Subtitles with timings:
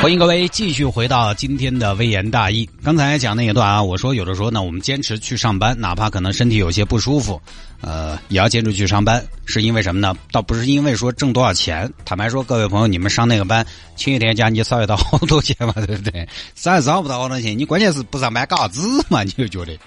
[0.00, 2.68] 欢迎各位继续回到今天的微言大义。
[2.82, 7.40] 刚才讲那一段啊，我说有的时候呢，我们坚持去上班，哪怕可能身体有些不舒服，
[7.80, 10.14] 呃，也要坚持去上班，是因为什么呢？
[10.30, 11.90] 倒不是因为说挣多少钱。
[12.04, 13.64] 坦白说，各位朋友，你们上那个班，
[13.96, 16.28] 请一天假你少一到好多钱嘛， 对不对？
[16.54, 19.22] 少也少不到好多钱，你关键是不上班干啥子嘛？
[19.22, 19.78] 你就觉得，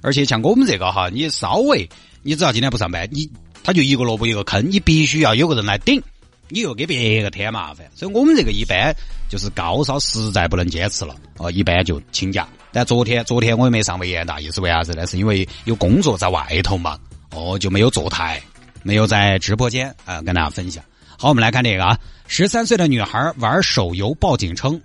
[0.00, 1.88] 而且像我们这个哈，你稍微，
[2.22, 3.28] 你只要今天不上班，你
[3.62, 6.00] 他就一个萝卜一个坑，你必须要有个人来顶。
[6.48, 8.94] 你又给别个添麻烦，所以我们这个一般
[9.28, 12.48] 就是高烧实在不能坚持了，哦，一般就请假。
[12.72, 15.06] 但昨天昨天我也没上微言大，意是为啥子呢？
[15.06, 16.98] 是因为有工作在外头嘛，
[17.32, 18.40] 哦，就没有坐台，
[18.82, 20.84] 没有在直播间啊跟大家分享。
[21.18, 24.80] 好，我们来看这个啊，十三岁的女孩玩手游报警称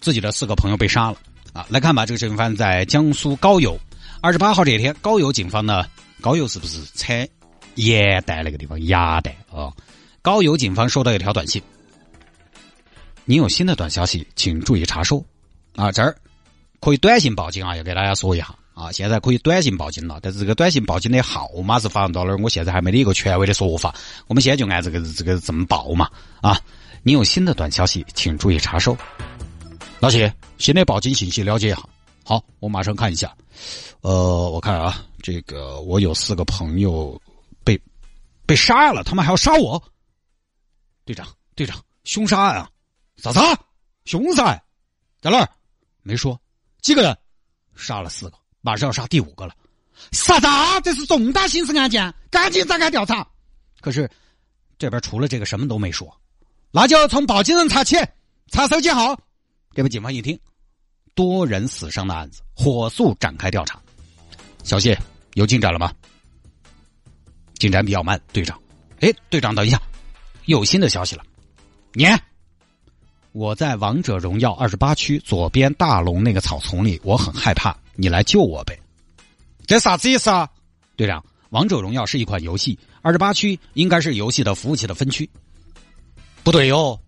[0.00, 1.16] 自己的四个朋友被杀了
[1.52, 1.66] 啊。
[1.68, 3.76] 来看吧，这个事情发生在江苏高邮，
[4.20, 5.84] 二十八号这一天，高邮警方呢，
[6.20, 7.26] 高邮是不是产
[7.74, 8.80] 盐袋那个地方？
[8.86, 9.72] 鸭蛋啊。
[10.24, 11.62] 高邮警方收到一条短信
[13.26, 15.22] ：“你有新的短消息，请注意查收。”
[15.76, 16.16] 啊，这儿
[16.80, 18.90] 可以短信报警啊，要给大家说一下啊。
[18.90, 22.38] 现在可以短信报警了，但是这个短信报警的号码是发送到哪儿？
[22.38, 23.94] 我现在还没得一个权威的说法。
[24.26, 26.08] 我们现在就按这个这个这么报嘛
[26.40, 26.58] 啊。
[27.02, 28.96] 你有新的短消息，请注意查收。
[30.00, 31.82] 老谢，新的报警信息了解一下。
[32.24, 33.30] 好，我马上看一下。
[34.00, 37.20] 呃，我看啊，这个我有四个朋友
[37.62, 37.78] 被
[38.46, 39.82] 被杀了，他们还要杀我。
[41.04, 42.70] 队长，队长，凶杀案啊！
[43.16, 43.40] 啥子？
[44.04, 44.62] 凶杀案
[45.20, 45.48] 在哪儿？
[46.02, 46.40] 没说。
[46.80, 47.16] 几个人？
[47.74, 49.54] 杀了四个，马上要杀第五个了。
[50.12, 50.46] 啥子？
[50.82, 53.26] 这是重大刑事案件，赶紧展开调查。
[53.80, 54.10] 可是
[54.78, 56.14] 这边除了这个什么都没说。
[56.70, 57.96] 那就从报警人查起，
[58.50, 59.14] 查手机号。
[59.72, 60.38] 这边警方一听，
[61.14, 63.80] 多人死伤的案子，火速展开调查。
[64.62, 64.98] 小谢，
[65.34, 65.92] 有进展了吗？
[67.58, 68.60] 进展比较慢，队长。
[69.00, 69.80] 哎，队长，等一下。
[70.46, 71.22] 有新的消息了，
[71.94, 72.06] 你，
[73.32, 78.78] 我在王者荣耀二十八区左边大龙那个草丛里，我很害怕，你来救我呗。
[79.66, 80.48] 这啥子意思啊？
[80.96, 85.28] 队长，王者荣耀是一款游戏，二十八区应该是游戏的服务器的分区。
[86.42, 87.00] 不对哦，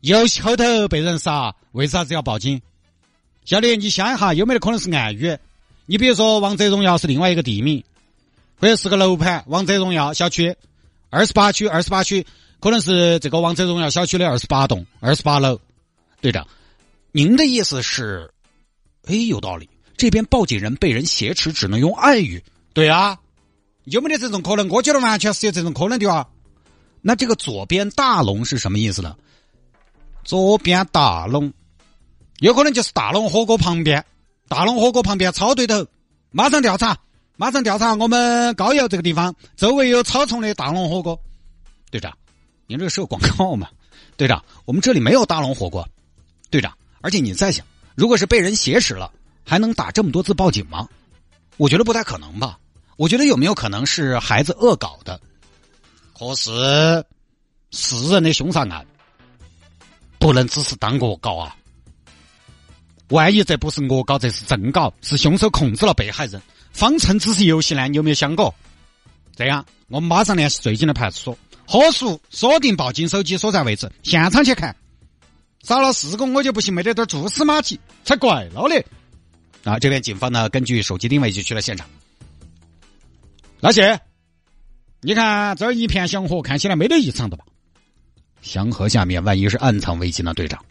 [0.00, 2.62] 游戏后头被人杀，为啥子要报警？
[3.44, 5.36] 小李，你想一下，有没有可能是暗语？
[5.86, 7.82] 你比如说，王者荣耀是另外一个地名，
[8.60, 10.54] 或者是个楼盘，王者荣耀小区
[11.10, 12.24] 二十八区，二十八区。
[12.60, 15.60] 可能是这个王者荣耀小区的二十八栋、二十八楼，
[16.20, 16.46] 队长，
[17.12, 18.30] 您的意思是？
[19.06, 19.68] 哎，有道理。
[19.96, 22.42] 这边报警人被人挟持，只能用暗语。
[22.72, 23.18] 对啊，
[23.84, 24.68] 有没得这种可能？
[24.68, 26.26] 我觉得完全是有这种可能的啊。
[27.00, 29.16] 那这个左边大龙是什么意思呢？
[30.24, 31.52] 左边大龙，
[32.40, 34.04] 有可能就是大龙火锅旁边，
[34.48, 35.86] 大龙火锅旁边草堆头。
[36.30, 36.98] 马上调查，
[37.36, 37.94] 马上调查。
[37.94, 41.20] 我们高邮这个地方周围有草丛的大龙火锅，
[41.90, 42.16] 队长。
[42.70, 43.70] 您这是个广告吗，
[44.18, 44.44] 队长？
[44.66, 45.88] 我们这里没有大龙火锅，
[46.50, 46.76] 队长。
[47.00, 47.64] 而且你在想，
[47.94, 49.10] 如果是被人挟持了，
[49.42, 50.86] 还能打这么多字报警吗？
[51.56, 52.58] 我觉得不太可能吧。
[52.98, 55.18] 我觉得有没有可能是孩子恶搞的？
[56.12, 57.02] 可是，
[57.70, 58.86] 死人的凶杀案，
[60.18, 61.56] 不能只是当恶搞啊！
[63.08, 66.42] 万一这不是恶搞，这是真搞，是凶手控制了被害人，
[66.72, 67.88] 方称只是游戏呢？
[67.88, 68.54] 你有没有想过？
[69.34, 71.38] 这样，我们马上联系最近的派出所。
[71.70, 74.74] 火速锁定报警手机所在位置，现场去看。
[75.62, 78.82] 杀了四个我就不信没得点蛛丝马迹，才怪了嘞！
[79.64, 81.86] 啊，这边警方呢，根据手机定位就去了现场。
[83.60, 84.00] 老谢，
[85.02, 87.44] 你看这一片祥和，看起来没得异常的吧？
[88.40, 90.64] 祥和下面万一是暗藏危机呢，队长？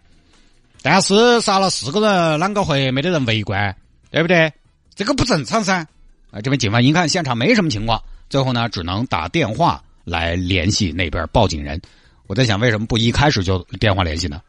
[0.81, 3.75] 但是杀了四个人，啷个会没得人围观？
[4.09, 4.51] 对不对？
[4.95, 5.85] 这个不正常噻！
[6.31, 9.83] 啊，这边警方一看现场没什么情况，最后呢，只能打电话。
[10.07, 11.81] 来联系那边报警人，
[12.27, 14.41] 我在想为什么不一开始就电话联系呢？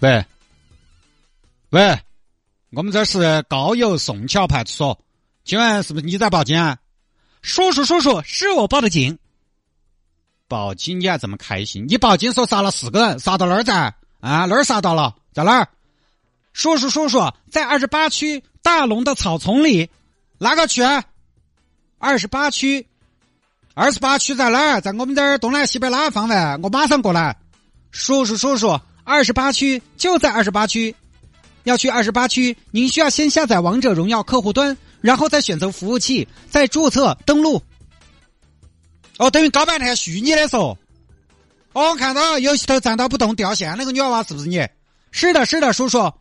[0.00, 0.24] 喂，
[1.70, 1.96] 喂，
[2.70, 5.04] 我们这是高邮宋桥派出所，
[5.44, 6.76] 请问是不是你在报警啊？
[7.40, 9.16] 叔叔，叔叔，是我报的警。
[10.48, 11.86] 报警你还这么开心？
[11.88, 13.94] 你报警说杀了四个人，杀到哪儿在？
[14.18, 15.14] 啊，哪儿杀到了？
[15.32, 15.68] 在哪儿？
[16.52, 19.88] 叔叔，叔叔，在二十八区大龙的草丛里。
[20.38, 20.82] 哪个区？
[21.98, 22.88] 二十八区。
[23.74, 24.80] 二十八区在哪儿？
[24.80, 26.36] 在我们这儿东南西北哪个方位？
[26.62, 27.34] 我马上过来。
[27.90, 30.94] 叔叔，叔叔，二十八区就在二十八区。
[31.64, 37.62] 要去二十八区，您需要先下载王者荣耀客户端，然后再选择服务器，再注册登录。
[39.18, 40.76] 哦，等于搞半天虚拟的说。
[41.72, 44.66] 哦，看到游戏头站到不动掉线那个女娃娃是不是你？
[45.12, 46.12] 是的，是的，叔叔。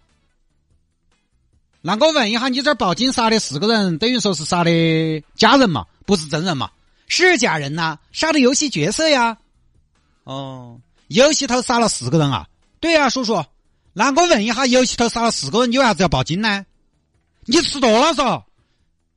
[1.81, 5.85] 那我问一下，你这报警杀的四个人，等于说是杀的假人嘛？
[6.05, 6.69] 不是真人嘛？
[7.13, 9.37] 是假人呐，杀的游戏角色呀。
[10.23, 12.47] 哦，游戏头杀了四个人啊？
[12.79, 13.43] 对呀，叔叔。
[13.91, 16.65] 那我问一下，游戏头杀了四个人，你为啥子要报警呢？
[17.45, 18.43] 你吃多了嗦？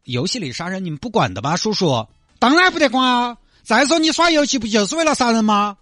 [0.02, 2.08] 游戏里杀人你们不管的吧，叔叔？
[2.40, 3.36] 当然不得管啊！
[3.62, 5.76] 再说你耍游戏不就是为了杀人吗？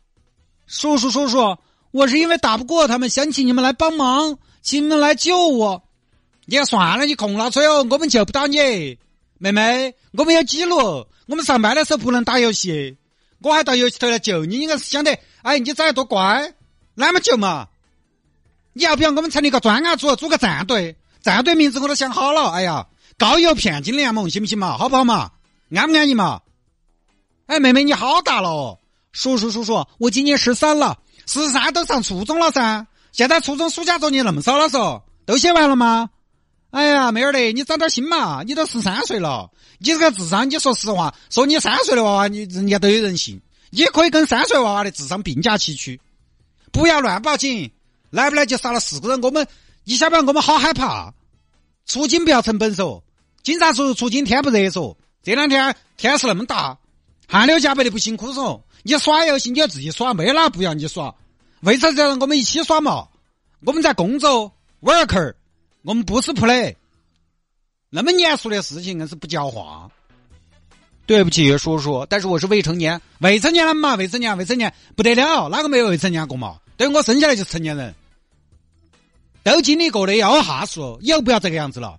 [0.67, 1.57] 叔叔，叔叔，
[1.93, 5.83] 我是因为打不过他们，想请你们来帮忙，请你们来救我。
[6.45, 8.99] 你算了，你空了吹哦，我们救不到你。
[9.39, 12.97] 妹妹，我们有记录，我们上班的时候不能打游戏，
[13.41, 16.53] 我还到游戏头来救你，应该是想得，哎，你长得多乖，
[16.95, 17.69] 那么救嘛？
[18.73, 20.97] 你要不要我们成立个专案组，组个战队？
[21.23, 22.87] 战队名字我都想好了，哎呀，
[23.19, 24.77] 高邮骗金联盟，行不行嘛？
[24.77, 25.31] 好不好嘛？
[25.75, 26.41] 安不安逸嘛？
[27.47, 28.79] 哎，妹妹你好大了哦！
[29.13, 32.87] 叔叔叔叔，我今年十三了，十三都上初中了噻。
[33.13, 36.09] 现在初中暑假作业那么少了嗦，都写完了吗？
[36.73, 38.43] 哎呀，妹儿嘞，你长点心嘛！
[38.47, 43.39] 你都十三岁了，你这个智商，你说实话，说你三岁的娃娃，你人家都有人信，
[43.69, 46.01] 你可以跟三岁娃娃的智商并驾齐驱。
[46.71, 47.71] 不要乱报警，
[48.09, 49.47] 来不来就杀了四个人，我们
[49.85, 51.13] 你晓不晓得我们好害怕？
[51.85, 53.03] 出警不要成本嗦，
[53.43, 56.79] 警察叔叔出警天不热嗦，这两天天是那么大。
[57.29, 61.15] 汗流浃背的不辛苦嗦，你耍游戏你要自己耍，没哪不要你耍。
[61.61, 63.09] 为啥子要让我们一起耍嘛？
[63.67, 65.35] 我们在工作，worker
[65.83, 66.75] 我们不是 play。
[67.91, 69.91] 那么严肃的事情硬是不讲话。
[71.05, 73.97] 对不起，叔叔，但是我是未成年，未成年了嘛？
[73.97, 76.59] 未成年，未成年不得了，哪个没有未成年过嘛？
[76.77, 77.95] 等我生下来就是成年人，
[79.43, 81.99] 都经历过的要哈数，以后不要这个样子了。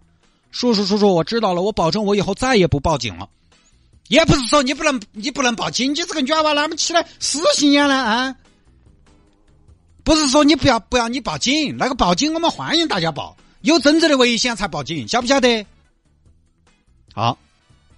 [0.51, 3.29] 叔叔，叔叔，我知道了，我保证我以后再也不报警了。
[4.07, 7.95] 也不是说你不能，你不能报警，你这个女娃娃哪么起来死心眼呢？
[7.95, 8.35] 啊，
[10.03, 15.65] 不是说你不要不要你报警，那个报警我们欢迎大家报，有真正的危险才报警，晓不晓得？
[17.13, 17.37] 好，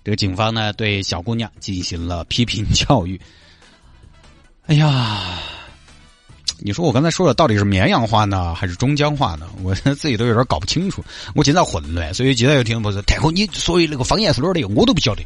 [0.04, 3.20] 这个警方呢对小姑娘进行了批评教育。
[4.68, 5.40] 哎呀，
[6.60, 9.50] 你说我刚才说的到底是绵阳话呢，还是中江话呢？
[9.64, 11.04] 我 自己都有点搞不清楚，
[11.34, 14.64] 我经常混乱，所以经常有听众朋友说：“太后，你所以那个方言是哪儿的？
[14.68, 15.26] 我都不晓得。”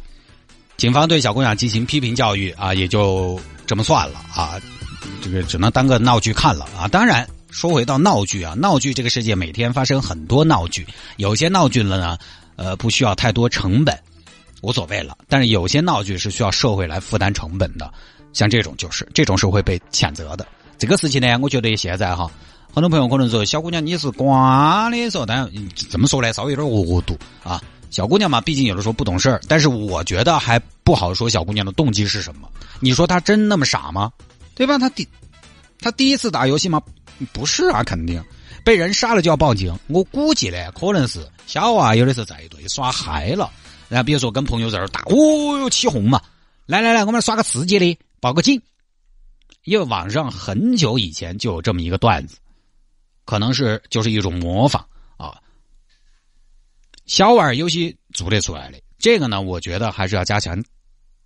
[0.78, 4.58] 警方对小姑娘进行批评教育啊，也就这么算了啊，
[5.20, 6.88] 这个只能当个闹剧看了啊。
[6.88, 10.86] 当然，说回到闹剧啊，闹剧这个世界每天发生很多闹剧，
[11.16, 12.18] 有些闹剧了呢，
[12.56, 13.98] 呃，不需要太多成本，
[14.62, 15.16] 无所谓了。
[15.28, 17.92] 但是有些闹剧是需要社会来负担成本的，
[18.32, 20.46] 像这种就是这种是会被谴责的。
[20.78, 22.30] 这个事情呢，我觉得现在哈，
[22.72, 27.60] 很多朋友可能说小姑娘你是瓜的说，但怎么说呢，稍微有点恶毒啊。
[27.90, 32.48] 小姑娘嘛，毕竟有的时候不懂事儿，但是我觉得还不好说小姑娘的动机是什么。
[32.78, 34.12] 你说她真那么傻吗？
[34.54, 34.78] 对吧？
[34.78, 35.06] 她第
[35.80, 36.80] 她第一次打游戏吗？
[37.32, 38.22] 不是啊，肯定
[38.64, 39.76] 被人杀了就要报警。
[39.88, 43.50] 我估计呢，可能是小娃有的时候在一堆耍嗨了，
[43.88, 46.20] 然后比如说跟朋友在那儿打，哦哟起哄嘛。
[46.66, 48.60] 来来来，我们耍个刺激的，报个警。
[49.64, 52.38] 因为网上很久以前就有这么一个段子，
[53.24, 54.86] 可能是就是一种模仿
[55.16, 55.36] 啊。
[57.06, 60.62] 小娃儿游戏做得出来的，这个呢，我觉得还是要加强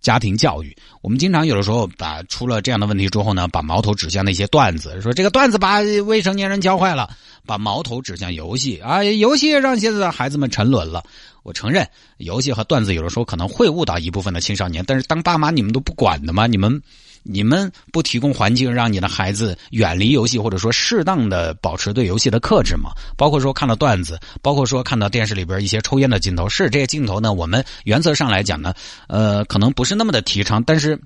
[0.05, 0.75] 家庭教育。
[1.01, 7.09] 我们经常有的时候把出了这样的问题之后呢，把矛头指向那些段子，说这个段子把未成年人教坏了，
[7.43, 11.03] 把矛头指向游戏啊，游戏让现在的孩子们沉沦了。
[11.41, 16.45] 我承认，游戏和段子有的时候可能会误导一部分的青少年，但是当爸妈你们都不管的吗？
[16.45, 16.79] 你们？
[17.27, 22.91] 你们不提供环境让你的孩子远离游戏，或者说适当的保持对游戏的克制吗？
[23.17, 27.33] 包括说看到段子，包括说看到电视里边一些抽烟的镜头，是这些镜头呢？
[27.33, 28.75] 我们原则上来讲呢，
[29.07, 30.63] 呃，可能不是那么的提倡。
[30.63, 31.01] 但是，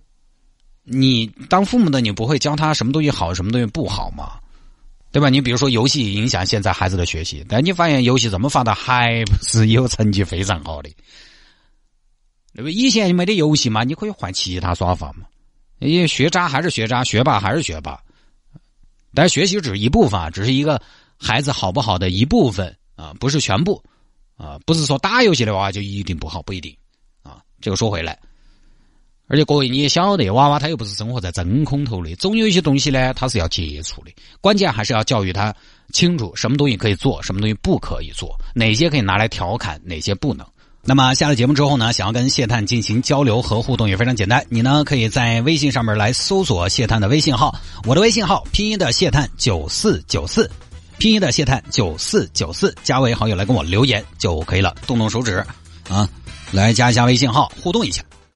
[0.83, 4.33] 你当父母的，你不会教他什么东西好，什么东西不好吗？
[5.11, 5.29] 对吧？
[5.29, 10.89] 你比如说游戏影响现在孩子的学习，但你发现游戏这么发达，还不是有成绩非常好的？
[12.51, 15.25] 那个以前没得游戏嘛，你可以换其他耍法嘛。
[15.79, 17.99] 因为学渣还是学渣，学霸还是学霸，
[19.13, 20.81] 但是学习只是一部分啊，只是一个
[21.17, 23.81] 孩子好不好的一部分啊，不是全部
[24.35, 26.75] 啊，不是说打游戏的娃娃就一定不好，不一定
[27.23, 27.41] 啊。
[27.61, 28.19] 这个说回来，
[29.27, 34.11] 而且各位你也晓得，娃娃他又不是生活在真空头里，总有一些东西呢，他是要接触的。
[34.41, 35.55] 关键还是要教育他
[35.93, 40.45] 清楚什么东西可以做，什么东西不可以做，哪些可以拿来调侃，哪些不能。
[40.83, 47.53] 那么下了节目之后呢，想要跟谢探进行交流和互动也非常简单，你呢可以在微信上面来搜索谢探的微信号，
[47.85, 50.49] 我的微信号拼音的谢探九四九四，
[50.97, 55.45] 拼音的谢探九四九四，加为好友来跟我留言就可以了，动动手指
[55.89, 56.09] 啊，
[56.51, 58.01] 来加一下微信号互动一下。